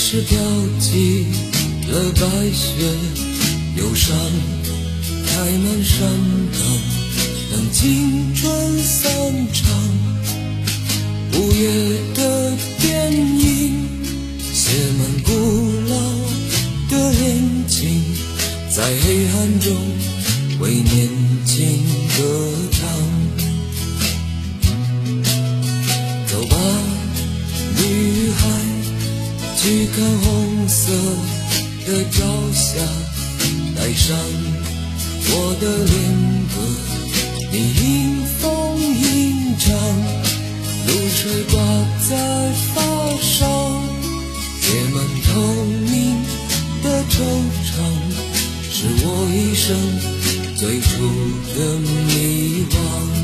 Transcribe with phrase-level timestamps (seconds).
[0.00, 0.38] 是飘
[0.78, 1.26] 起
[1.90, 2.20] 了白
[2.52, 2.70] 雪，
[3.76, 4.16] 忧伤
[5.26, 6.08] 开满山
[6.52, 6.60] 岗，
[7.50, 9.10] 等青春散
[9.52, 9.68] 场，
[11.34, 11.97] 午夜。
[29.98, 30.92] 看红色
[31.84, 32.78] 的朝霞
[33.74, 34.16] 带上
[35.26, 35.96] 我的恋
[36.54, 36.56] 歌
[37.50, 39.74] 你迎风吟唱
[40.86, 41.58] 露水挂
[42.08, 42.16] 在
[42.72, 42.80] 发
[43.20, 43.42] 梢
[44.60, 45.40] 结满透
[45.90, 46.22] 明
[46.80, 47.18] 的惆
[47.66, 47.74] 怅
[48.70, 49.76] 是我一生
[50.54, 50.88] 最初
[51.56, 51.76] 的
[52.06, 53.17] 迷惘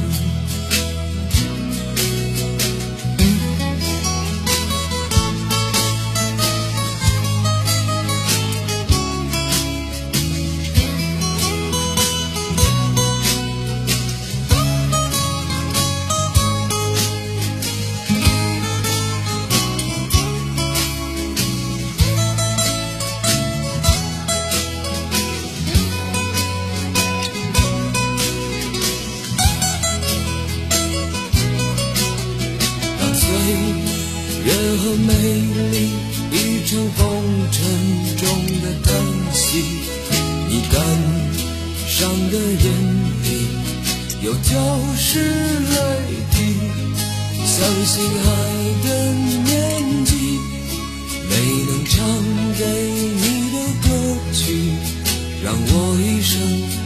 [41.96, 42.72] 伤的眼
[43.22, 44.60] 里有条
[44.96, 45.78] 湿泪
[46.32, 46.36] 滴
[47.46, 48.28] 相信爱
[48.82, 49.12] 的
[49.44, 50.12] 年纪
[51.30, 51.32] 没
[51.68, 52.04] 能唱
[52.58, 52.64] 给
[53.22, 53.88] 你的歌
[54.32, 54.72] 曲
[55.44, 56.83] 让我一生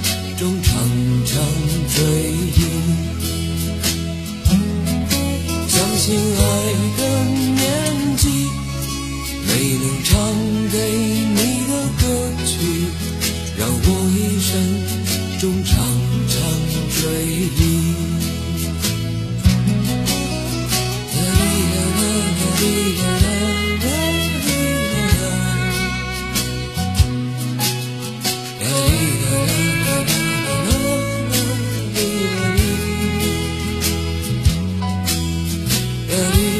[36.18, 36.57] querer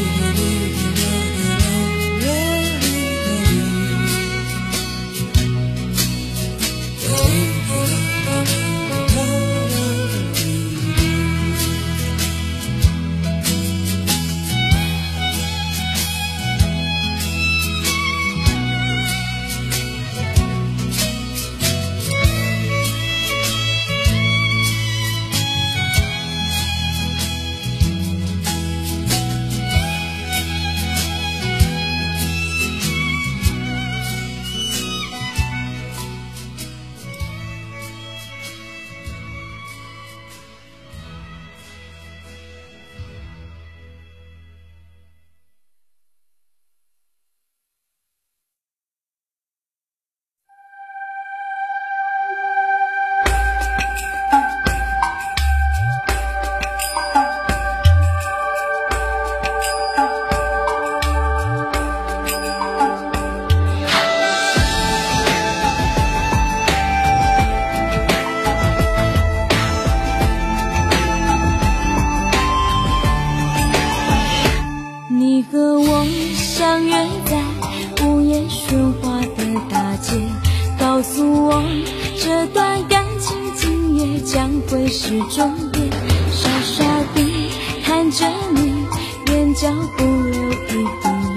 [85.09, 85.91] 是终点
[86.31, 86.85] 傻傻
[87.15, 87.51] 的
[87.83, 88.87] 看着你
[89.33, 89.67] 眼角
[89.97, 90.85] 不流一滴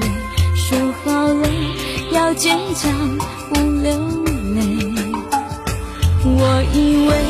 [0.02, 0.12] 泪
[0.54, 1.48] 说好了
[2.12, 2.92] 要坚强
[3.54, 3.98] 不流
[4.56, 4.62] 泪。
[6.26, 7.21] 我以为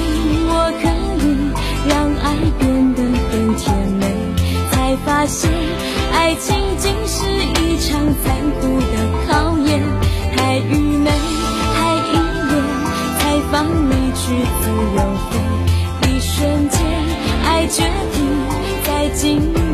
[19.14, 19.71] 今。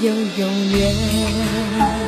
[0.00, 2.07] 有永远。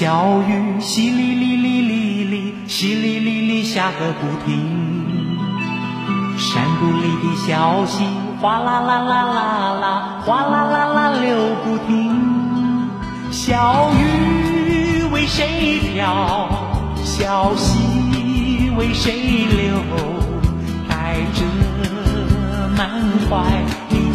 [0.00, 4.54] 小雨淅沥沥沥沥沥淅沥沥沥下个不停
[6.38, 8.04] 山谷里的小溪
[8.40, 12.14] 哗啦啦啦啦啦哗啦啦啦流不停
[13.32, 16.48] 小雨为谁飘
[17.02, 19.82] 小溪为谁流
[20.88, 21.42] 带着
[22.76, 22.88] 满
[23.28, 23.42] 怀
[23.90, 24.07] 的